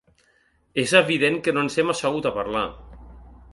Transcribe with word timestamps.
És 0.83 0.93
evident 0.99 1.37
que 1.47 1.55
no 1.57 1.63
ens 1.67 1.77
hem 1.83 1.93
assegut 1.95 2.31
a 2.31 2.35
parlar. 2.41 2.67